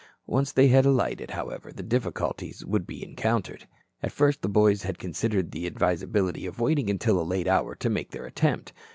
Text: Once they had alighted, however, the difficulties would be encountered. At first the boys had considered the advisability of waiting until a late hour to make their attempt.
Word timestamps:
Once 0.25 0.51
they 0.51 0.67
had 0.69 0.83
alighted, 0.83 1.29
however, 1.29 1.71
the 1.71 1.83
difficulties 1.83 2.65
would 2.65 2.87
be 2.87 3.03
encountered. 3.03 3.67
At 4.01 4.11
first 4.11 4.41
the 4.41 4.49
boys 4.49 4.81
had 4.81 4.97
considered 4.97 5.51
the 5.51 5.67
advisability 5.67 6.47
of 6.47 6.59
waiting 6.59 6.89
until 6.89 7.21
a 7.21 7.21
late 7.21 7.47
hour 7.47 7.75
to 7.75 7.87
make 7.87 8.09
their 8.09 8.25
attempt. 8.25 8.73